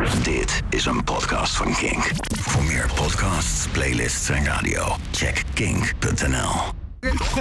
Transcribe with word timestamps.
Dit 0.00 0.62
is 0.70 0.84
een 0.84 1.04
podcast 1.04 1.56
van 1.56 1.74
Kink. 1.74 2.10
Voor 2.38 2.64
meer 2.64 2.90
podcasts, 2.94 3.68
playlists 3.68 4.28
en 4.28 4.44
radio, 4.44 4.96
check 5.10 5.42
kink.nl. 5.54 6.50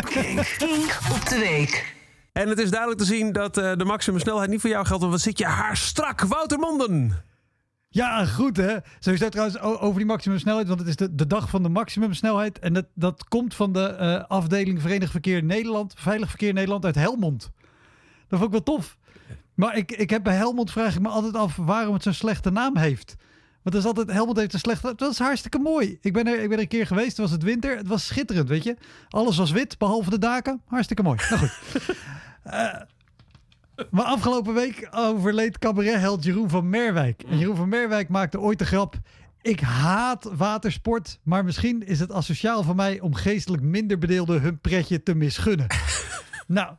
Kink. 0.03 0.55
Kink 0.57 0.99
op 1.11 1.29
de 1.29 1.37
week. 1.39 1.95
En 2.33 2.49
het 2.49 2.59
is 2.59 2.69
duidelijk 2.69 2.99
te 2.99 3.05
zien 3.05 3.31
dat 3.31 3.57
eh, 3.57 3.75
de 3.75 3.85
maximumsnelheid 3.85 4.49
niet 4.49 4.61
voor 4.61 4.69
jou 4.69 4.85
geldt. 4.85 5.01
Want 5.01 5.13
wat 5.13 5.21
zit 5.23 5.37
je 5.37 5.45
haar 5.45 5.77
strak, 5.77 6.21
Wouter 6.21 6.59
Monden. 6.59 7.23
Ja, 7.89 8.25
goed 8.25 8.57
hè. 8.57 8.77
Sowieso 8.99 9.29
trouwens 9.29 9.59
over 9.59 9.97
die 9.97 10.05
maximumsnelheid, 10.05 10.67
want 10.67 10.79
het 10.79 10.89
is 10.89 10.95
de, 10.95 11.15
de 11.15 11.27
dag 11.27 11.49
van 11.49 11.63
de 11.63 11.69
maximumsnelheid. 11.69 12.59
En 12.59 12.73
dat, 12.73 12.85
dat 12.93 13.23
komt 13.27 13.55
van 13.55 13.73
de 13.73 13.85
eh, 13.85 14.23
afdeling 14.27 14.81
Verenigd 14.81 15.11
Verkeer 15.11 15.43
Nederland, 15.43 15.93
Veilig 15.97 16.29
Verkeer 16.29 16.53
Nederland 16.53 16.85
uit 16.85 16.95
Helmond. 16.95 17.51
Dat 18.27 18.39
vond 18.39 18.43
ik 18.43 18.65
wel 18.65 18.75
tof. 18.75 18.97
Maar 19.61 19.77
ik, 19.77 19.91
ik 19.91 20.09
heb 20.09 20.23
bij 20.23 20.35
Helmond 20.35 20.71
vraag 20.71 20.95
ik 20.95 21.01
me 21.01 21.07
altijd 21.07 21.35
af 21.35 21.55
waarom 21.55 21.93
het 21.93 22.03
zo'n 22.03 22.13
slechte 22.13 22.51
naam 22.51 22.77
heeft. 22.77 23.15
Want 23.61 23.75
dat 23.75 23.75
is 23.75 23.85
altijd, 23.85 24.11
Helmond 24.11 24.37
heeft 24.37 24.53
een 24.53 24.59
slechte 24.59 24.93
Dat 24.95 25.11
is 25.11 25.19
hartstikke 25.19 25.57
mooi. 25.57 25.97
Ik 26.01 26.13
ben, 26.13 26.27
er, 26.27 26.41
ik 26.41 26.49
ben 26.49 26.57
er 26.57 26.63
een 26.63 26.67
keer 26.67 26.87
geweest, 26.87 27.09
het 27.09 27.17
was 27.17 27.31
het 27.31 27.43
winter. 27.43 27.77
Het 27.77 27.87
was 27.87 28.05
schitterend, 28.05 28.49
weet 28.49 28.63
je. 28.63 28.77
Alles 29.09 29.37
was 29.37 29.51
wit, 29.51 29.77
behalve 29.77 30.09
de 30.09 30.17
daken. 30.17 30.61
Hartstikke 30.65 31.03
mooi. 31.03 31.19
Nou 31.29 31.47
goed. 31.47 31.59
Maar 33.91 34.05
afgelopen 34.05 34.53
week 34.53 34.87
overleed 34.91 35.57
cabarethheld 35.57 36.23
Jeroen 36.23 36.49
van 36.49 36.69
Merwijk. 36.69 37.23
En 37.23 37.37
Jeroen 37.37 37.55
van 37.55 37.69
Merwijk 37.69 38.09
maakte 38.09 38.39
ooit 38.39 38.59
de 38.59 38.65
grap... 38.65 38.95
Ik 39.41 39.59
haat 39.59 40.29
watersport, 40.33 41.19
maar 41.23 41.43
misschien 41.43 41.85
is 41.87 41.99
het 41.99 42.11
asociaal 42.11 42.63
van 42.63 42.75
mij... 42.75 42.99
om 42.99 43.13
geestelijk 43.13 43.63
minder 43.63 43.97
bedeelden 43.97 44.41
hun 44.41 44.59
pretje 44.59 45.03
te 45.03 45.15
misgunnen. 45.15 45.67
nou, 46.47 46.75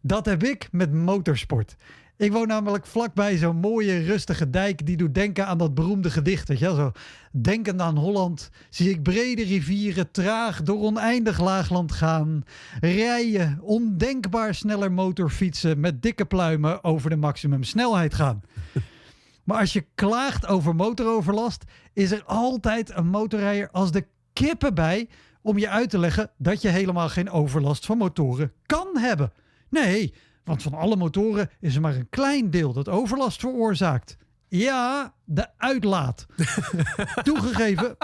dat 0.00 0.26
heb 0.26 0.42
ik 0.42 0.68
met 0.72 0.92
motorsport. 0.92 1.76
Ik 2.20 2.32
woon 2.32 2.46
namelijk 2.46 2.86
vlakbij 2.86 3.36
zo'n 3.36 3.56
mooie, 3.56 3.98
rustige 3.98 4.50
dijk... 4.50 4.86
die 4.86 4.96
doet 4.96 5.14
denken 5.14 5.46
aan 5.46 5.58
dat 5.58 5.74
beroemde 5.74 6.10
gedicht, 6.10 6.48
weet 6.48 6.58
je? 6.58 6.74
Zo, 6.74 6.92
denkend 7.32 7.80
aan 7.80 7.96
Holland 7.96 8.50
zie 8.70 8.90
ik 8.90 9.02
brede 9.02 9.42
rivieren... 9.42 10.10
traag 10.10 10.62
door 10.62 10.80
oneindig 10.80 11.40
laagland 11.40 11.92
gaan. 11.92 12.44
Rijden, 12.80 13.58
ondenkbaar 13.62 14.54
sneller 14.54 14.92
motorfietsen... 14.92 15.80
met 15.80 16.02
dikke 16.02 16.24
pluimen 16.24 16.84
over 16.84 17.10
de 17.10 17.16
maximumsnelheid 17.16 18.14
gaan. 18.14 18.40
Maar 19.44 19.58
als 19.58 19.72
je 19.72 19.86
klaagt 19.94 20.46
over 20.46 20.74
motoroverlast... 20.74 21.64
is 21.92 22.10
er 22.10 22.24
altijd 22.24 22.96
een 22.96 23.08
motorrijder 23.08 23.70
als 23.70 23.92
de 23.92 24.06
kippen 24.32 24.74
bij... 24.74 25.08
om 25.42 25.58
je 25.58 25.68
uit 25.68 25.90
te 25.90 25.98
leggen 25.98 26.30
dat 26.38 26.62
je 26.62 26.68
helemaal 26.68 27.08
geen 27.08 27.30
overlast 27.30 27.86
van 27.86 27.98
motoren 27.98 28.52
kan 28.66 28.98
hebben. 28.98 29.32
Nee, 29.68 30.14
want 30.44 30.62
van 30.62 30.74
alle 30.74 30.96
motoren 30.96 31.50
is 31.60 31.74
er 31.74 31.80
maar 31.80 31.94
een 31.94 32.08
klein 32.10 32.50
deel 32.50 32.72
dat 32.72 32.88
overlast 32.88 33.40
veroorzaakt. 33.40 34.16
Ja, 34.48 35.14
de 35.24 35.46
uitlaat. 35.56 36.26
Toegegeven, 37.22 37.96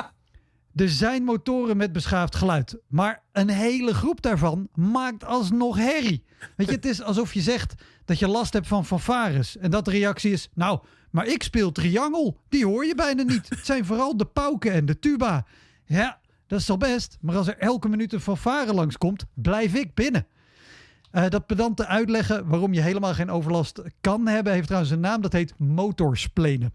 er 0.75 0.89
zijn 0.89 1.25
motoren 1.25 1.77
met 1.77 1.93
beschaafd 1.93 2.37
geluid. 2.37 2.79
Maar 2.87 3.23
een 3.33 3.49
hele 3.49 3.95
groep 3.95 4.23
daarvan 4.23 4.69
maakt 4.75 5.25
alsnog 5.25 5.77
herrie. 5.77 6.25
Weet 6.57 6.69
je, 6.69 6.75
het 6.75 6.85
is 6.87 7.03
alsof 7.03 7.35
je 7.35 7.41
zegt 7.41 7.75
dat 8.05 8.19
je 8.19 8.29
last 8.29 8.53
hebt 8.53 8.67
van 8.67 8.87
fanfares. 8.87 9.57
En 9.57 9.71
dat 9.71 9.85
de 9.85 9.91
reactie 9.91 10.33
is, 10.33 10.49
nou, 10.55 10.81
maar 11.11 11.27
ik 11.27 11.43
speel 11.43 11.73
triangel. 11.73 12.41
Die 12.49 12.67
hoor 12.67 12.85
je 12.87 12.95
bijna 12.95 13.23
niet. 13.23 13.49
Het 13.49 13.67
zijn 13.67 13.85
vooral 13.85 14.17
de 14.17 14.27
pauken 14.27 14.73
en 14.73 14.87
de 14.87 14.99
tuba. 14.99 15.47
Ja, 15.85 16.21
dat 16.47 16.61
is 16.61 16.71
al 16.71 16.77
best. 16.77 17.19
Maar 17.21 17.37
als 17.37 17.47
er 17.47 17.59
elke 17.59 17.89
minuut 17.89 18.13
een 18.13 18.21
fanfare 18.21 18.75
langskomt, 18.75 19.25
blijf 19.35 19.75
ik 19.75 19.95
binnen. 19.95 20.27
Eh, 21.11 21.29
dat 21.29 21.47
pedante 21.47 21.87
uitleggen 21.87 22.49
waarom 22.49 22.73
je 22.73 22.81
helemaal 22.81 23.15
geen 23.15 23.31
overlast 23.31 23.83
kan 24.01 24.27
hebben, 24.27 24.53
heeft 24.53 24.67
trouwens 24.67 24.93
een 24.93 25.01
naam. 25.01 25.21
Dat 25.21 25.33
heet 25.33 25.59
motorsplenen. 25.59 26.75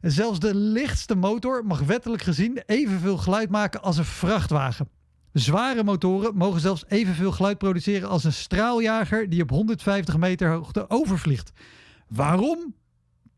En 0.00 0.10
Zelfs 0.12 0.38
de 0.38 0.54
lichtste 0.54 1.14
motor 1.14 1.64
mag 1.64 1.80
wettelijk 1.80 2.22
gezien 2.22 2.62
evenveel 2.66 3.16
geluid 3.16 3.50
maken 3.50 3.82
als 3.82 3.96
een 3.96 4.04
vrachtwagen. 4.04 4.88
Zware 5.32 5.84
motoren 5.84 6.36
mogen 6.36 6.60
zelfs 6.60 6.84
evenveel 6.88 7.32
geluid 7.32 7.58
produceren 7.58 8.08
als 8.08 8.24
een 8.24 8.32
straaljager 8.32 9.28
die 9.28 9.42
op 9.42 9.50
150 9.50 10.16
meter 10.16 10.50
hoogte 10.50 10.90
overvliegt. 10.90 11.52
Waarom? 12.08 12.74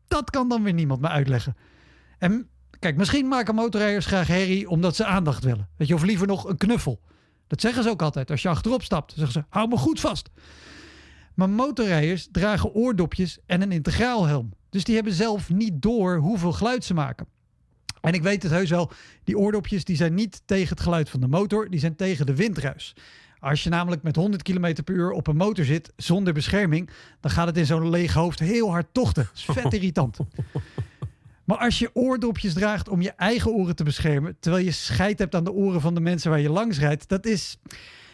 Dat 0.07 0.29
kan 0.29 0.49
dan 0.49 0.63
weer 0.63 0.73
niemand 0.73 1.01
me 1.01 1.07
uitleggen. 1.07 1.55
En 2.17 2.49
kijk, 2.79 2.97
misschien 2.97 3.27
maken 3.27 3.55
motorrijders 3.55 4.05
graag 4.05 4.27
herrie 4.27 4.69
omdat 4.69 4.95
ze 4.95 5.05
aandacht 5.05 5.43
willen. 5.43 5.69
Weet 5.77 5.87
je, 5.87 5.93
of 5.93 6.03
liever 6.03 6.27
nog 6.27 6.49
een 6.49 6.57
knuffel. 6.57 6.99
Dat 7.47 7.61
zeggen 7.61 7.83
ze 7.83 7.89
ook 7.89 8.01
altijd. 8.01 8.31
Als 8.31 8.41
je 8.41 8.49
achterop 8.49 8.83
stapt, 8.83 9.13
zeggen 9.15 9.33
ze: 9.33 9.43
hou 9.49 9.67
me 9.67 9.77
goed 9.77 9.99
vast. 9.99 10.29
Maar 11.33 11.49
motorrijders 11.49 12.27
dragen 12.31 12.73
oordopjes 12.73 13.37
en 13.45 13.61
een 13.61 13.71
integraalhelm. 13.71 14.53
Dus 14.69 14.83
die 14.83 14.95
hebben 14.95 15.13
zelf 15.13 15.49
niet 15.49 15.81
door 15.81 16.17
hoeveel 16.17 16.51
geluid 16.51 16.83
ze 16.83 16.93
maken. 16.93 17.27
En 18.01 18.13
ik 18.13 18.23
weet 18.23 18.43
het 18.43 18.51
heus 18.51 18.69
wel, 18.69 18.91
die 19.23 19.37
oordopjes 19.37 19.83
die 19.83 19.95
zijn 19.95 20.13
niet 20.13 20.41
tegen 20.45 20.69
het 20.69 20.79
geluid 20.79 21.09
van 21.09 21.19
de 21.19 21.27
motor, 21.27 21.69
die 21.69 21.79
zijn 21.79 21.95
tegen 21.95 22.25
de 22.25 22.35
windruis. 22.35 22.95
Als 23.39 23.63
je 23.63 23.69
namelijk 23.69 24.03
met 24.03 24.15
100 24.15 24.43
km 24.43 24.83
per 24.83 24.95
uur 24.95 25.11
op 25.11 25.27
een 25.27 25.35
motor 25.35 25.65
zit 25.65 25.93
zonder 25.95 26.33
bescherming, 26.33 26.89
dan 27.19 27.31
gaat 27.31 27.47
het 27.47 27.57
in 27.57 27.65
zo'n 27.65 27.89
leeg 27.89 28.13
hoofd 28.13 28.39
heel 28.39 28.69
hard 28.69 28.87
tochten. 28.91 29.29
Is 29.33 29.45
vet 29.45 29.73
irritant. 29.73 30.17
Maar 31.43 31.57
als 31.57 31.79
je 31.79 31.89
oordopjes 31.93 32.53
draagt 32.53 32.89
om 32.89 33.01
je 33.01 33.11
eigen 33.11 33.51
oren 33.51 33.75
te 33.75 33.83
beschermen, 33.83 34.37
terwijl 34.39 34.65
je 34.65 34.71
scheid 34.71 35.19
hebt 35.19 35.35
aan 35.35 35.43
de 35.43 35.51
oren 35.51 35.81
van 35.81 35.93
de 35.93 35.99
mensen 35.99 36.29
waar 36.29 36.39
je 36.39 36.49
langs 36.49 36.79
rijdt, 36.79 37.09
dat 37.09 37.25
is, 37.25 37.57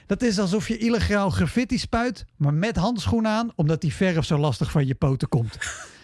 dat 0.06 0.22
is 0.22 0.40
alsof 0.40 0.68
je 0.68 0.78
illegaal 0.78 1.30
graffiti 1.30 1.78
spuit, 1.78 2.26
maar 2.38 2.54
met 2.54 2.76
handschoenen 2.76 3.32
aan, 3.32 3.52
omdat 3.56 3.82
die 3.82 3.94
verf 3.94 4.26
zo 4.26 4.38
lastig 4.38 4.72
van 4.72 4.88
je 4.88 4.96
poten 4.96 5.30
komt. 5.30 5.58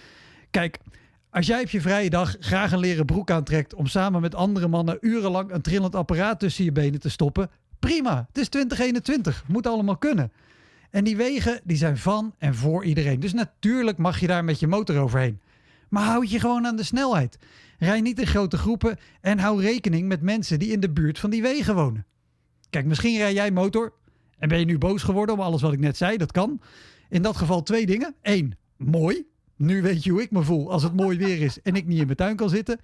Kijk, 0.50 0.80
als 1.30 1.46
jij 1.46 1.62
op 1.62 1.70
je 1.70 1.82
vrije 1.82 2.10
dag 2.10 2.36
graag 2.40 2.72
een 2.72 2.80
leren 2.80 3.06
broek 3.06 3.32
aantrekt 3.32 3.74
om 3.74 3.88
samen 3.88 4.22
met 4.22 4.36
andere 4.36 4.68
mannen 4.68 4.98
urenlang 5.02 5.52
een 5.52 5.62
trillend 5.62 5.96
apparaat 5.96 6.40
tussen 6.40 6.64
je 6.64 6.72
benen 6.72 7.00
te 7.00 7.10
stoppen, 7.10 7.50
prima. 7.80 8.26
Het 8.28 8.38
is 8.38 8.50
2021, 8.50 9.44
moet 9.48 9.68
allemaal 9.68 9.98
kunnen. 9.98 10.32
En 10.90 11.04
die 11.04 11.18
wegen 11.18 11.60
die 11.64 11.78
zijn 11.78 11.98
van 11.98 12.36
en 12.38 12.56
voor 12.56 12.86
iedereen. 12.86 13.20
Dus 13.20 13.34
natuurlijk 13.34 13.98
mag 13.98 14.20
je 14.20 14.28
daar 14.28 14.44
met 14.44 14.60
je 14.60 14.68
motor 14.68 14.98
overheen. 14.98 15.40
Maar 15.90 16.04
houd 16.04 16.32
je 16.32 16.40
gewoon 16.40 16.66
aan 16.66 16.76
de 16.76 16.84
snelheid. 16.84 17.38
Rij 17.78 18.02
niet 18.02 18.20
in 18.20 18.28
grote 18.28 18.58
groepen 18.58 18.98
en 19.22 19.40
hou 19.40 19.62
rekening 19.62 20.08
met 20.08 20.22
mensen 20.22 20.60
die 20.60 20.72
in 20.72 20.80
de 20.80 20.92
buurt 20.92 21.20
van 21.20 21.30
die 21.30 21.42
wegen 21.42 21.76
wonen. 21.76 22.06
Kijk, 22.70 22.86
misschien 22.86 23.18
rij 23.18 23.34
jij 23.34 23.52
motor 23.52 23.94
en 24.38 24.50
ben 24.50 24.60
je 24.60 24.66
nu 24.66 24.78
boos 24.78 25.04
geworden 25.04 25.36
om 25.36 25.42
alles 25.42 25.62
wat 25.62 25.74
ik 25.74 25.80
net 25.80 25.98
zei. 25.98 26.18
Dat 26.18 26.32
kan. 26.32 26.62
In 27.10 27.22
dat 27.22 27.38
geval 27.38 27.64
twee 27.64 27.86
dingen. 27.86 28.16
Eén, 28.22 28.58
mooi. 28.78 29.26
Nu 29.56 29.82
weet 29.82 30.04
je 30.04 30.12
hoe 30.12 30.22
ik 30.22 30.32
me 30.32 30.44
voel 30.44 30.72
als 30.72 30.84
het 30.84 30.96
mooi 30.96 31.18
weer 31.18 31.42
is 31.42 31.62
en 31.62 31.76
ik 31.76 31.86
niet 31.86 32.00
in 32.00 32.06
mijn 32.06 32.18
tuin 32.18 32.36
kan 32.36 32.50
zitten. 32.50 32.80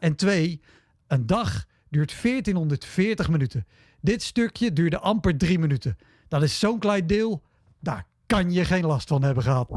En 0.00 0.16
twee, 0.16 0.60
een 1.06 1.26
dag 1.26 1.66
duurt 1.88 2.22
1440 2.22 3.30
minuten. 3.30 3.66
Dit 4.00 4.22
stukje 4.22 4.72
duurde 4.72 4.98
amper 4.98 5.36
drie 5.36 5.58
minuten. 5.58 5.96
Dat 6.28 6.42
is 6.42 6.58
zo'n 6.58 6.78
klein 6.78 7.06
deel, 7.06 7.42
daar 7.80 8.06
kan 8.26 8.52
je 8.52 8.64
geen 8.64 8.86
last 8.86 9.08
van 9.08 9.22
hebben 9.22 9.42
gehad. 9.42 9.68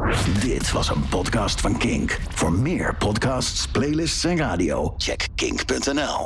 Dit 0.42 0.72
was 0.72 0.90
een 0.90 1.08
podcast 1.10 1.62
van 1.62 1.78
Kink. 1.78 2.20
Voor 2.30 2.52
meer 2.52 2.96
podcasts, 2.96 3.68
playlists 3.68 4.24
en 4.24 4.38
radio, 4.38 4.94
check 4.98 5.28
kink.nl. 5.36 6.26